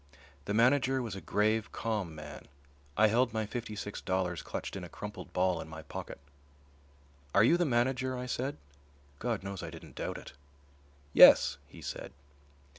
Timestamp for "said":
8.25-8.57, 11.83-12.13